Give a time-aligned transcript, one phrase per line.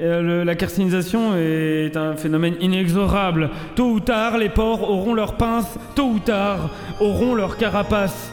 [0.00, 3.50] Euh, la carcinisation est un phénomène inexorable.
[3.74, 8.30] Tôt ou tard, les porcs auront leurs pinces, tôt ou tard, auront leur carapace.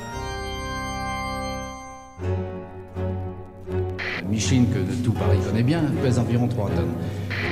[4.29, 6.95] Micheline, que tout Paris connaît bien, pèse environ 3 tonnes.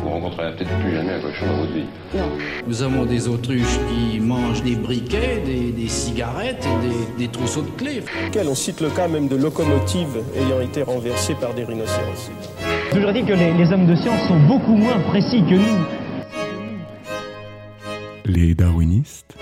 [0.03, 1.85] Vous rencontrerez peut-être plus jamais un cochon dans votre vie.
[2.67, 8.03] Nous avons des autruches qui mangent des briquets, des, cigarettes et des, trousseaux de clés.
[8.47, 12.31] On cite le cas même de locomotives ayant été renversées par des rhinocéros.
[12.89, 15.85] Je toujours dit que les, les hommes de science sont beaucoup moins précis que nous.
[18.25, 19.35] Les darwinistes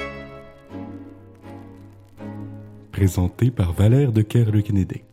[2.92, 5.04] présentés par Valère de Kerle-Kennedy.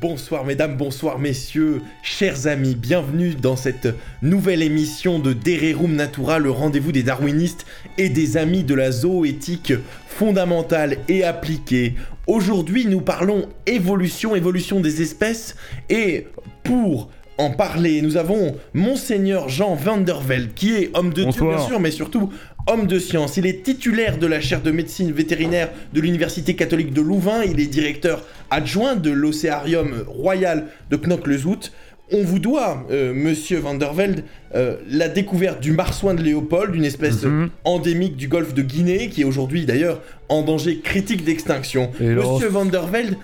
[0.00, 3.88] Bonsoir mesdames, bonsoir messieurs, chers amis, bienvenue dans cette
[4.22, 7.66] nouvelle émission de Dererum Natura, le rendez-vous des darwinistes
[7.98, 9.74] et des amis de la zoéthique
[10.06, 11.96] fondamentale et appliquée.
[12.26, 15.54] Aujourd'hui nous parlons évolution, évolution des espèces.
[15.90, 16.28] Et
[16.64, 21.80] pour en parler, nous avons Monseigneur Jean Vandervelde, qui est homme de Dieu bien sûr,
[21.80, 22.30] mais surtout
[22.66, 23.36] homme de science.
[23.36, 27.42] Il est titulaire de la chaire de médecine vétérinaire de l'Université catholique de Louvain.
[27.44, 31.72] Il est directeur adjoint de l'Océarium royal de Knokke-le-Zout.
[32.12, 34.24] On vous doit, euh, monsieur Van der Velde,
[34.56, 37.50] euh, la découverte du marsouin de Léopold, une espèce mhm.
[37.64, 41.90] endémique du golfe de Guinée, qui est aujourd'hui d'ailleurs en danger critique d'extinction.
[42.00, 43.16] Monsieur Van der Velde,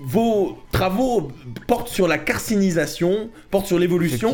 [0.00, 1.32] vos travaux
[1.66, 4.32] portent sur la carcinisation, portent sur l'évolution.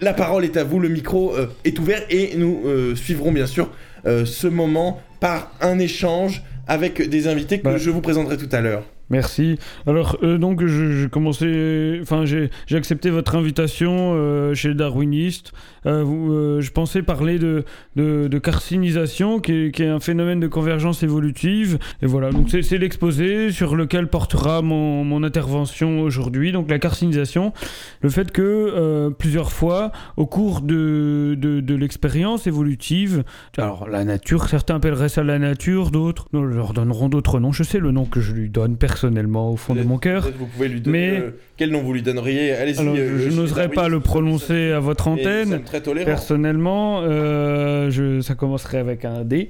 [0.00, 2.62] La parole est à vous, le micro euh, est ouvert et nous
[2.96, 3.70] suivrons bien sûr
[4.04, 7.76] ce moment par un échange avec des invités que bah.
[7.76, 8.84] je vous présenterai tout à l'heure.
[9.12, 9.58] Merci.
[9.86, 11.98] Alors, euh, donc, j'ai commencé.
[12.00, 15.52] Enfin, j'ai accepté votre invitation euh, chez les darwinistes.
[15.84, 21.02] Euh, je pensais parler de, de, carcinisation, qui est, qui est, un phénomène de convergence
[21.02, 21.78] évolutive.
[22.00, 26.50] Et voilà, donc c'est l'exposé sur lequel portera mon, mon intervention aujourd'hui.
[26.50, 27.52] Donc, la carcinisation,
[28.00, 33.24] le fait que plusieurs fois, au cours de, de, de l'expérience évolutive,
[33.58, 37.52] alors la nature, certains appelleraient ça la nature, d'autres leur donneront d'autres noms.
[37.52, 40.30] Je sais le nom que je lui donne personnellement au fond de mon cœur.
[40.38, 41.22] Vous pouvez lui donner mais...
[41.56, 42.52] quel nom vous lui donneriez?
[42.52, 42.86] Allez-y.
[42.86, 45.62] Euh, je, n'oserais pas le prononcer à votre antenne.
[45.64, 45.82] Très.
[46.04, 49.48] Personnellement, euh, je, ça commencerait avec un D.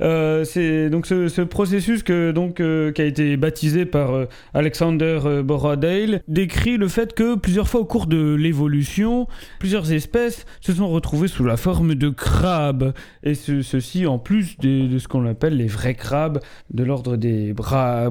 [0.00, 5.18] Euh, c'est donc ce, processus que, donc, euh, qui a été baptisé par euh, Alexander
[5.44, 9.26] Borrowdale décrit le fait que plusieurs fois au cours de l'évolution,
[9.58, 12.92] plusieurs espèces se sont retrouvées sous la forme de crabes.
[13.22, 18.10] Et ceci en plus de, ce qu'on appelle les vrais crabes de l'ordre des bra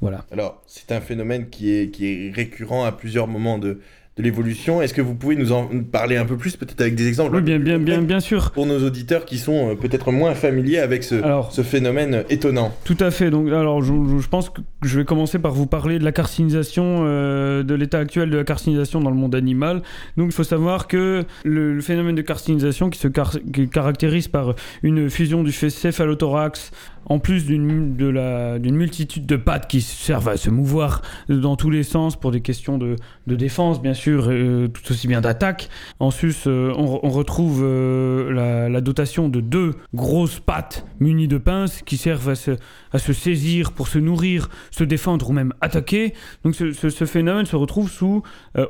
[0.00, 0.24] Voilà.
[0.32, 3.80] Alors, c'est un phénomène qui est, qui est récurrent à plusieurs moments de,
[4.16, 4.82] de l'évolution.
[4.82, 7.36] Est-ce que vous pouvez nous en parler un peu plus, peut-être avec des exemples?
[7.36, 8.50] Oui, bien, bien, bien, bien sûr.
[8.50, 11.16] Pour nos auditeurs qui sont euh, peut-être moins familiers avec ce,
[11.50, 12.72] ce, phénomène étonnant.
[12.84, 13.30] Tout à fait.
[13.30, 17.02] Donc, alors, je, je, pense que je vais commencer par vous parler de la carcinisation,
[17.04, 19.82] euh, de l'état actuel de la carcinisation dans le monde animal.
[20.16, 25.42] Donc, il faut savoir que le, phénomène de carcinisation qui se caractérise par une fusion
[25.42, 26.72] du céphalothorax
[27.06, 32.16] en plus d'une multitude de pattes qui servent à se mouvoir dans tous les sens
[32.16, 32.96] pour des questions de,
[33.26, 35.68] défense, bien sûr, euh, tout aussi bien d'attaque.
[35.98, 41.82] En sus, euh, on, retrouve euh, la, dotation de deux grosses pattes munies de pinces
[41.82, 42.52] qui servent à se,
[42.92, 46.14] à se saisir pour se nourrir, se défendre ou même attaquer.
[46.44, 48.22] Donc ce, ce, phénomène se retrouve sous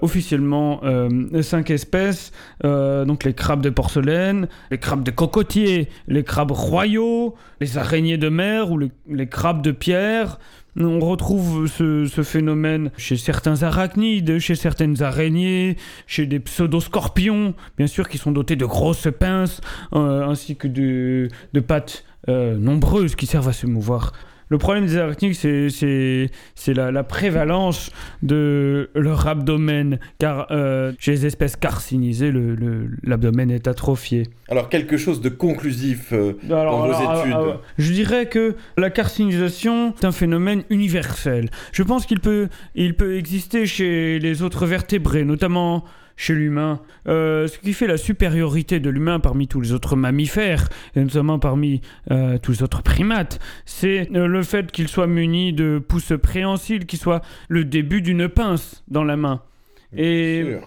[0.02, 0.80] officiellement
[1.42, 7.78] cinq espèces, donc les crabes de porcelaine, les crabes de cocotier, les crabes royaux, les
[7.78, 10.38] araignées de mer ou les, crabes de pierre.
[10.78, 15.76] On retrouve ce, phénomène chez certains arachnides, chez certaines araignées,
[16.06, 19.60] chez des pseudoscorpions, bien sûr, qui sont dotés de grosses pinces,
[19.94, 21.28] euh, ainsi que de,
[21.60, 24.12] pattes euh, nombreuses qui servent à se mouvoir.
[24.50, 27.90] Le problème des arachnides, c'est la, la, prévalence
[28.22, 32.32] de leur abdomen, car euh, chez les espèces carcinisées,
[33.04, 34.24] l'abdomen le, est atrophié.
[34.48, 37.36] Alors, quelque chose de conclusif euh, dans vos études
[37.78, 41.48] Je dirais que la carcinisation est un phénomène universel.
[41.70, 45.84] Je pense qu'il peut, il peut exister chez les autres vertébrés, notamment
[46.20, 46.82] chez l'humain.
[47.08, 51.38] Euh, ce qui fait la supériorité de l'humain parmi tous les autres mammifères, et notamment
[51.38, 51.80] parmi
[52.10, 56.84] euh, tous les autres primates, c'est euh, le fait qu'il soit muni de pouces préhensiles,
[56.84, 59.40] qu'il soit le début d'une pince dans la main.
[59.96, 60.58] Et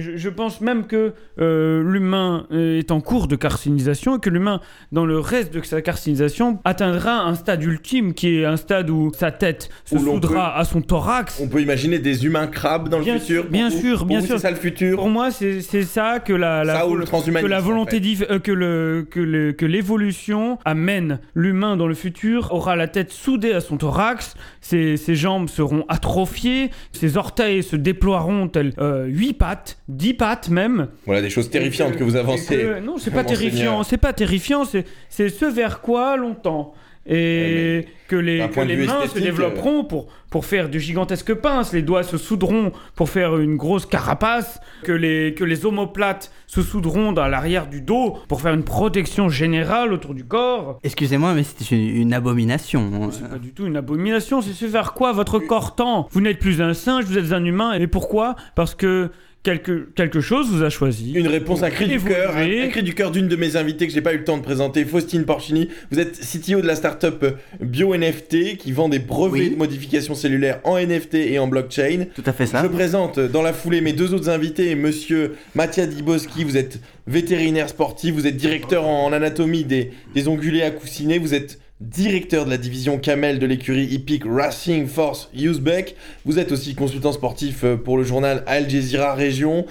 [0.00, 4.60] je, pense même que euh, l'humain est en cours de carcinisation et que l'humain,
[4.92, 9.12] dans le reste de sa carcinisation, atteindra un stade ultime qui est un stade où
[9.14, 11.40] sa tête se soudra à son thorax.
[11.42, 13.44] On peut imaginer des humains crabes dans le futur.
[13.44, 14.36] Bien sûr, bien sûr.
[14.36, 14.96] C'est ça le futur.
[14.96, 18.00] Pour moi, c'est ça que la, la, que la volonté
[18.30, 23.60] euh, que le que l'évolution amène l'humain dans le futur aura la tête soudée à
[23.60, 29.78] son thorax, ses, ses jambes seront atrophiées, ses orteils se déploieront tels euh, huit pattes
[29.88, 30.88] dix pattes même.
[31.06, 32.56] Voilà des choses terrifiantes que vous avancez.
[32.56, 33.38] que- non, c'est pas Monseigneur.
[33.50, 33.82] terrifiant.
[33.82, 34.64] C'est pas terrifiant.
[34.64, 36.74] C'est c'est ce vers quoi longtemps.
[37.08, 41.82] Et que les, que les mains se développeront pour, pour faire de gigantesques pinces, les
[41.82, 47.12] doigts se soudront pour faire une grosse carapace, que les, que les omoplates se soudront
[47.12, 50.80] dans l'arrière du dos pour faire une protection générale autour du corps.
[50.82, 53.10] Excusez-moi, mais c'était une, une abomination.
[53.12, 56.08] C'est pas du tout une abomination, c'est ce vers quoi votre corps tend.
[56.10, 57.74] Vous n'êtes plus un singe, vous êtes un humain.
[57.74, 58.34] Et pourquoi?
[58.56, 59.10] Parce que
[59.46, 61.12] quelque, quelque chose vous a choisi.
[61.12, 63.86] Une réponse, un cri du cœur, un, un cri du cœur d'une de mes invitées
[63.86, 65.68] que j'ai pas eu le temps de présenter, Faustine Porcini.
[65.92, 67.24] Vous êtes CTO de la startup
[67.60, 69.50] BioNFT qui vend des brevets Oui.
[69.50, 72.06] de modification cellulaire en NFT et en blockchain.
[72.14, 72.60] Tout à fait ça.
[72.60, 77.68] Je présente dans la foulée mes deux autres invités, monsieur Mattia Diboski, vous êtes vétérinaire
[77.68, 82.50] sportif, vous êtes directeur en anatomie des, des ongulés à coussinets, vous êtes directeur de
[82.50, 85.94] la division camel de l'écurie hippique Racing Force Uzbek,
[86.24, 89.66] vous êtes aussi consultant sportif euh, pour le journal Al Jazeera Région.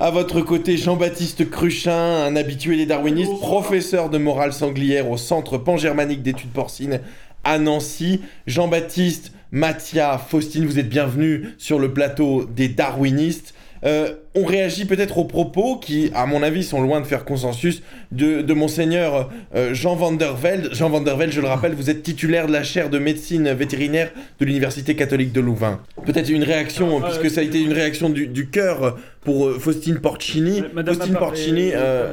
[0.00, 5.58] À votre côté, Jean-Baptiste Cruchin, un habitué des darwinistes, professeur de morale sanglière au Centre
[5.58, 7.00] pangermanique d'études porcines
[7.44, 8.22] à Nancy.
[8.46, 13.52] Jean-Baptiste, Mathia, Faustine, vous êtes bienvenus sur le plateau des darwinistes.
[13.84, 17.82] Euh, on réagit peut-être aux propos qui, à mon avis, sont loin de faire consensus
[18.12, 20.68] de, de monseigneur euh, Jean van der Velde.
[20.72, 23.50] Jean van der Velde, je le rappelle, vous êtes titulaire de la chaire de médecine
[23.52, 25.80] vétérinaire de l'Université catholique de Louvain.
[26.04, 29.58] Peut-être une réaction, Ah, puisque ça a été une réaction du, du cœur pour euh,
[29.58, 30.62] Faustine Porcini.
[30.74, 32.12] Madame Faustine Porcini, euh.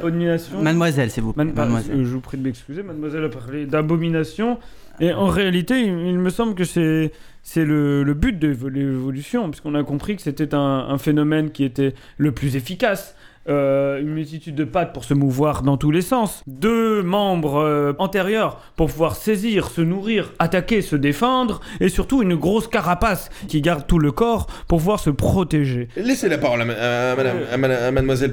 [0.62, 1.44] Mademoiselle, s'il vous plaît.
[1.44, 1.96] Man- Mademoiselle.
[1.96, 4.58] euh, je vous prie de m'excuser, mademoiselle a parlé d'abomination.
[5.00, 7.10] Et en réalité, il, il me semble que c'est,
[7.42, 11.50] c'est le, le but de l'évo- l'évolution, puisqu'on a compris que c'était un, un phénomène
[11.50, 13.14] qui était le plus efficace.
[13.46, 17.92] Euh, une multitude de pattes pour se mouvoir dans tous les sens, deux membres euh,
[17.98, 23.60] antérieurs pour pouvoir saisir, se nourrir, attaquer, se défendre, et surtout une grosse carapace qui
[23.60, 25.88] garde tout le corps pour pouvoir se protéger.
[25.96, 28.32] Laissez la parole à, ma- à madame- à madame- à mademoiselle.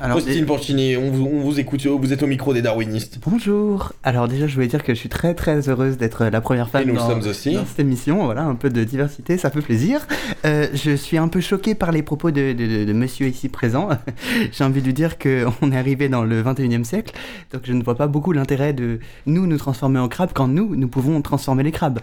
[0.00, 3.18] Alors, Faustine dé- Porcini, on vous, on vous écoute, vous êtes au micro des darwinistes.
[3.26, 3.92] Bonjour.
[4.04, 6.70] Alors déjà, je voulais dire que je suis très très heureuse d'être la première Et
[6.70, 7.54] femme nous dans, sommes aussi.
[7.54, 8.24] dans cette émission.
[8.24, 10.06] Voilà, un peu de diversité, ça fait plaisir.
[10.46, 13.48] Euh, je suis un peu choquée par les propos de, de- de- de monsieur ici
[13.50, 13.88] présent.
[14.52, 17.14] J'ai envie de lui dire qu'on est arrivé dans le 21e siècle,
[17.52, 20.76] donc je ne vois pas beaucoup l'intérêt de nous nous transformer en crabes quand nous,
[20.76, 22.00] nous pouvons transformer les crabes.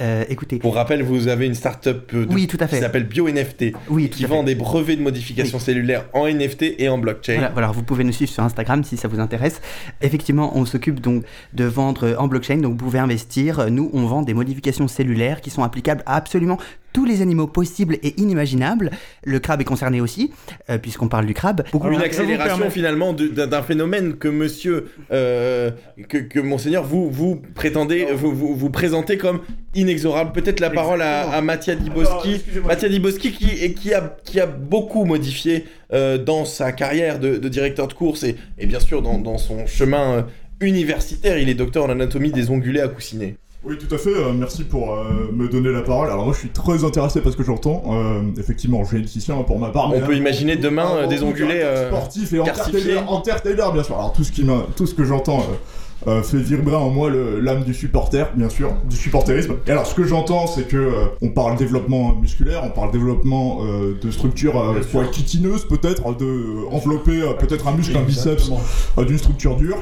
[0.00, 3.02] Euh, écoutez, Pour rappel, vous avez une start-up euh, de- Oui, tout à qui s'appelle
[3.08, 4.32] BioNFT, oui, tout qui à fait.
[4.34, 7.34] vend des brevets de modification cellulaire en NFT et en blockchain.
[7.34, 9.60] Voilà, voilà, vous pouvez nous suivre sur Instagram si ça vous intéresse.
[10.00, 13.68] Effectivement, on s'occupe donc de vendre en blockchain, donc vous pouvez investir.
[13.70, 16.58] Nous, on vend des modifications cellulaires qui sont applicables à absolument
[16.94, 18.90] tous les animaux possibles et inimaginables.
[19.22, 20.32] Le crabe est concerné aussi,
[20.70, 21.62] euh, puisqu'on parle du crabe.
[21.70, 25.70] Beaucoup- Une accélération permet- finalement d'un phénomène que monsieur, euh,
[26.08, 29.40] que, que monseigneur, vous, vous prétendez, vous, vous, vous présentez comme
[29.88, 30.32] inexorable.
[30.32, 32.34] Peut-être la parole à, à Mattia Diboski.
[32.34, 32.68] excusez-moi.
[32.68, 37.88] Mattia Diboski qui, a, qui a beaucoup modifié euh, dans sa carrière de, de directeur
[37.88, 40.22] de course et, et bien sûr dans, dans son chemin euh,
[40.60, 41.38] universitaire.
[41.38, 43.36] Il est docteur en anatomie des ongulés à coussinets.
[43.64, 44.10] Oui, tout à fait.
[44.14, 46.08] euh, merci pour euh, me donner la parole.
[46.10, 47.82] Alors moi, je suis très intéressé par ce que j'entends.
[47.90, 49.92] Euh, effectivement, généticien pour ma part.
[49.92, 52.96] On peut imaginer demain, euh, des ongulés, caractère euh, sportif et carcifiés.
[52.98, 53.96] entertainer, entertainer, bien sûr.
[53.96, 55.44] Alors tout ce qui m'a, tout ce que j'entends.
[56.08, 59.54] Euh, fait vibrer en moi l'âme du supporter, bien sûr, du supporterisme.
[59.66, 63.58] Et alors, ce que j'entends, c'est que euh, on parle développement musculaire, on parle développement
[63.62, 64.74] euh, de structure
[65.12, 68.50] chitineuse, peut-être, de euh, envelopper euh, peut-être un muscle, un biceps
[68.98, 69.76] d'une structure dure,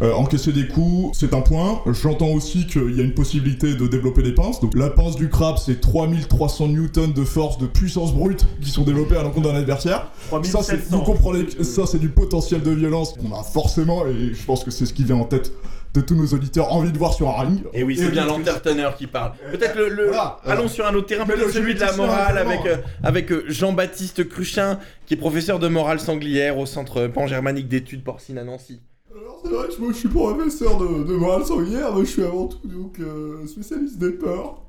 [0.00, 1.80] encaisser des coups, c'est un point.
[1.86, 4.60] J'entends aussi qu'il y a une possibilité de développer des pinces.
[4.60, 8.82] Donc la pince du crabe, c'est 3300 newtons de force de puissance brute qui sont
[8.82, 10.10] développés à l'encontre d'un adversaire.
[10.42, 14.44] Ça, c'est, vous comprenez ça, c'est du potentiel de violence qu'on a forcément, et je
[14.44, 15.52] pense que c'est ce qui vient en tête
[15.94, 17.62] de tous nos auditeurs, envie de voir sur un ring.
[17.72, 19.32] Et oui, c'est bien l'entertainer qui parle.
[19.52, 20.68] Peut-être le, le- Voilà, allons voilà.
[20.68, 24.80] sur un autre terrain, peut-être celui de la morale avec, euh, avec euh, Jean-Baptiste Cruchin,
[25.06, 28.80] qui est professeur de morale sanglière au Centre pangermanique d'études porcines à Nancy.
[29.16, 32.24] Alors c'est vrai que moi je suis professeur de, de morale sanguinaire, mais je suis
[32.24, 34.62] avant tout donc euh, spécialiste des peurs.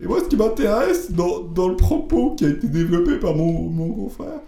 [0.00, 3.62] Et moi ce qui m'intéresse dans, dans le propos qui a été développé par mon,
[3.68, 4.38] mon confrère,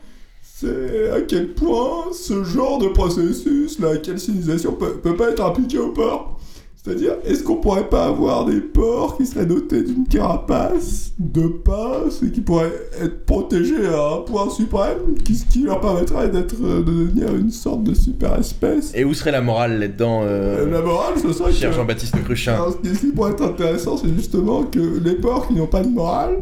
[0.60, 5.78] c'est à quel point ce genre de processus, la calcinisation, peut, peut pas être appliqué
[5.78, 6.36] aux porcs.
[6.82, 12.22] C'est-à-dire, est-ce qu'on pourrait pas avoir des porcs qui seraient dotés d'une carapace de pince
[12.26, 16.54] et qui pourraient être protégés à un point suprême, qui, ce qui leur permettrait d'être,
[16.62, 18.92] euh, de devenir une sorte de super espèce?
[18.94, 21.76] Et où serait la morale là-dedans, euh, euh, La morale, ce serait cher que...
[21.76, 22.54] Jean-Baptiste Cruchin?
[22.54, 25.88] Alors, ce qui pourrait être intéressant, c'est justement que les porcs qui n'ont pas de
[25.88, 26.38] morale,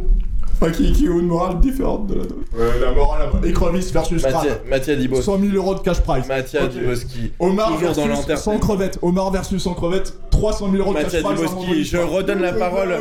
[0.60, 2.34] enfin qui, qui ont une morale différente de la nôtre.
[2.80, 5.22] la morale, écrevisse versus Mathias, Mathias Dibos.
[5.22, 6.26] 100 000 euros de cash prize.
[6.26, 6.70] Mathias Ok.
[6.72, 7.32] Diboski.
[7.38, 8.98] Toujours dans versus sans crevette.
[9.02, 12.94] Homard versus sans crevette, 300 000 euros de Mathias mon je redonne la parole.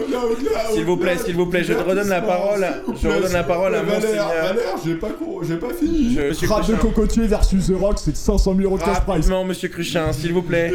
[0.73, 2.65] S'il vous plaît, s'il vous plaît, je redonne la parole.
[3.01, 4.31] Je redonne la parole à Monseigneur.
[4.83, 5.09] J'ai pas,
[5.43, 6.17] j'ai pas fini.
[6.41, 9.07] Crabe de cocotier versus The Rock, c'est 500 000 euros de cash prize.
[9.07, 10.71] Rapidement, monsieur Cruchin, s'il vous plaît.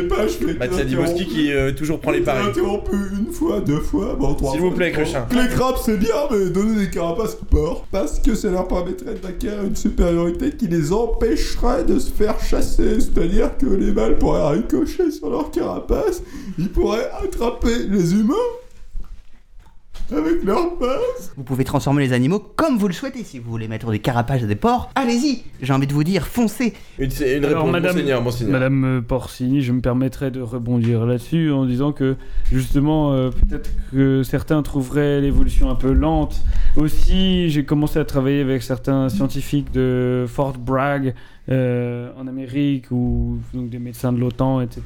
[0.58, 2.46] Mathias Diboski qui euh, toujours prend les paris.
[2.48, 5.26] interrompu une fois, deux fois, bon, trois S'il vous plaît, Cruchin.
[5.32, 9.64] Les crabes, c'est bien, mais donner des carapaces porcs, parce que ça leur permettrait d'acquérir
[9.64, 13.00] une supériorité qui les empêcherait de se faire chasser.
[13.00, 16.22] C'est-à-dire que les mâles pourraient ricocher sur leur carapace,
[16.58, 18.34] ils pourraient attraper les humains
[20.10, 21.32] avec leurs pinces.
[21.36, 23.24] Vous pouvez transformer les animaux comme vous le souhaitez.
[23.24, 25.44] Si vous voulez mettre des carapages à des porcs, allez-y.
[25.60, 26.74] J'ai envie de vous dire, foncez.
[26.98, 28.52] Une, une Alors, réponse, madame, Monseigneur, Monseigneur.
[28.52, 32.16] Madame euh, Porcini, je me permettrai de rebondir là-dessus en disant que
[32.50, 36.42] justement, euh, peut-être que certains trouveraient l'évolution un peu lente.
[36.76, 41.14] Aussi, j'ai commencé à travailler avec certains scientifiques de Fort Bragg
[41.48, 44.82] euh, en Amérique ou donc des médecins de l'OTAN, etc.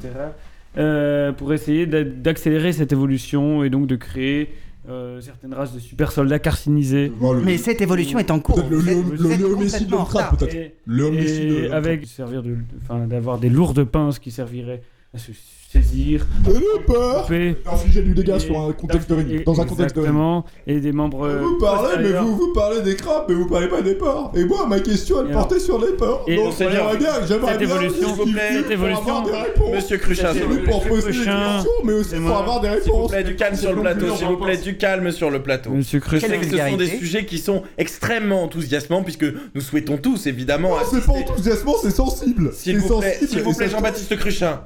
[0.78, 4.50] euh, pour essayer d'a- d'accélérer cette évolution et donc de créer
[4.88, 7.10] euh, certaines races de super soldats carcinisés.
[7.44, 8.56] Mais cette évolution est en cours.
[8.56, 8.82] Peut-être le, le,
[9.16, 10.54] le, êtes le peut-être.
[10.54, 14.82] Et- Le homicide et de avec servir de, enfin, d'avoir des lourdes pinces qui serviraient
[15.16, 15.32] à se
[15.72, 19.44] saisir, De la peur couper, Infliger du dégât et- sur un contexte de ring.
[19.44, 20.10] Dans un contexte de ring.
[20.10, 21.26] exactement, et des membres.
[21.26, 24.32] euh, Vous parlez, mais vous, vous parlez des crabes, mais vous parlez pas des porcs.
[24.36, 26.22] Et moi, ma question, elle Et portait sur les porcs.
[26.28, 29.74] Et Donc, j'aimerais bien, j'aimerais cette bien évolution, justifier cette pour évolution, avoir des réponses.
[29.74, 30.70] Monsieur Cruchin, Cette s'il vous plaît.
[30.70, 32.38] pour poser des Cruchin, questions, mais aussi c'est pour moi.
[32.38, 33.10] avoir des S'il vous réponses.
[33.10, 35.70] plaît, du calme sur le plateau, s'il vous plaît, du calme sur le plateau.
[35.70, 39.60] Monsieur Je Cruchin, sais que ce sont des sujets qui sont extrêmement enthousiasmants puisque nous
[39.60, 42.52] souhaitons tous évidemment c'est pas enthousiasmant, c'est sensible.
[42.54, 44.60] S'il vous plaît, s'il vous et plaît, Jean-Baptiste Cruchin,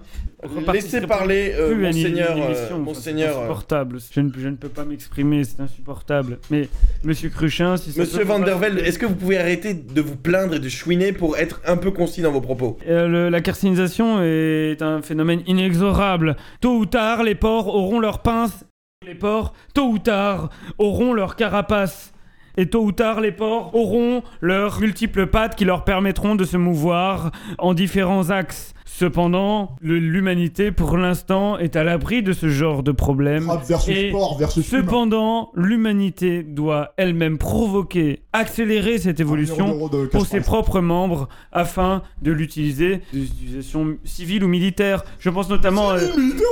[0.73, 3.99] laissez parler euh, plus une- monseigneur, une euh, émission, monseigneur, euh, insupportable.
[4.11, 6.38] Je ne, je ne peux pas m'exprimer, c'est insupportable.
[6.50, 6.68] Mais
[7.04, 10.16] Monsieur Cruchin, si ça Monsieur Van der Velde, est-ce que vous pouvez arrêter de vous
[10.16, 12.78] plaindre et de chouiner pour être un peu concis dans vos propos?
[12.88, 16.37] Euh, le- la carcinisation est un phénomène inexorable.
[16.61, 18.64] Tôt ou tard, les porcs auront leurs pinces.
[19.06, 22.12] Les porcs, tôt ou tard, auront leurs carapaces.
[22.56, 26.56] Et tôt ou tard, les porcs auront leurs multiples pattes qui leur permettront de se
[26.56, 28.75] mouvoir en différents axes.
[28.92, 33.50] Cependant, l'humanité, pour l'instant, est à l'abri de ce genre de problème.
[33.66, 34.66] Versus Et porc versus.
[34.66, 43.00] Cependant, l'humanité doit elle-même provoquer, accélérer cette évolution pour ses propres membres afin de l'utiliser
[43.12, 45.04] des utilisations civiles ou militaires.
[45.18, 46.00] Je pense notamment euh,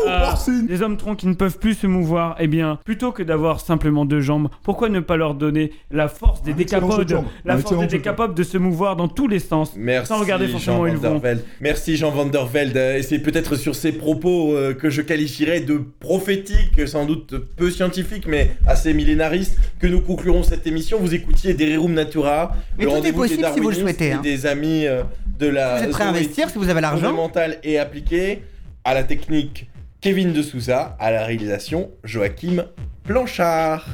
[0.07, 0.35] à
[0.66, 2.37] des hommes troncs qui ne peuvent plus se mouvoir.
[2.38, 6.42] Eh bien, plutôt que d'avoir simplement deux jambes, pourquoi ne pas leur donner la force
[6.42, 10.21] des décapodes, la force des décapodes de se mouvoir dans tous les sens, Merci sans
[10.21, 11.21] regarder forcément où ils vont.
[11.61, 12.76] Merci Jean Van der Velde.
[12.76, 17.35] Euh, Et c'est peut-être sur ces propos euh, que je qualifierais de prophétiques, sans doute
[17.56, 20.99] peu scientifiques, mais assez millénaristes, que nous conclurons cette émission.
[20.99, 24.08] Vous écoutiez Dererum Natura, Mais le tout est rendez-vous des possible si vous le souhaitez,
[24.08, 24.20] et hein.
[24.23, 25.02] des amis euh,
[25.38, 28.42] de la Vous êtes prêt à investir si vous avez l'argent fondamentale et appliquée
[28.85, 29.68] à la technique
[30.00, 32.64] Kevin de Souza, à la réalisation Joachim
[33.04, 33.87] Blanchard.